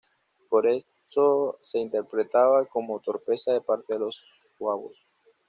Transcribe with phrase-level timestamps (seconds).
[0.49, 4.19] Pero esto se interpretaba como torpeza de parte de los
[4.57, 4.97] suabos.